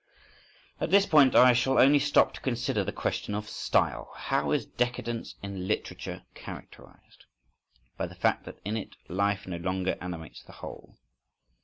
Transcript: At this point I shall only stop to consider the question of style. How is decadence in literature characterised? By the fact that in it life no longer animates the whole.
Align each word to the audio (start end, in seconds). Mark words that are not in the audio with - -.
At 0.79 0.89
this 0.89 1.05
point 1.05 1.35
I 1.35 1.53
shall 1.53 1.77
only 1.77 1.99
stop 1.99 2.33
to 2.33 2.41
consider 2.41 2.83
the 2.83 2.91
question 2.91 3.35
of 3.35 3.47
style. 3.47 4.11
How 4.15 4.49
is 4.49 4.65
decadence 4.65 5.35
in 5.43 5.67
literature 5.67 6.23
characterised? 6.33 7.25
By 7.99 8.07
the 8.07 8.15
fact 8.15 8.45
that 8.45 8.57
in 8.65 8.77
it 8.77 8.95
life 9.09 9.45
no 9.45 9.57
longer 9.57 9.99
animates 10.01 10.41
the 10.41 10.53
whole. 10.53 10.97